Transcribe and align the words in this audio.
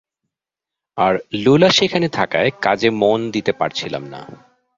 আর 0.97 1.13
Lola 1.33 1.69
সেখানে 1.69 2.07
থাকায়, 2.09 2.49
কাজে 2.61 2.89
মন 2.93 3.19
দিতে 3.31 3.51
পারছিলাম 3.51 4.03
না। 4.05 4.21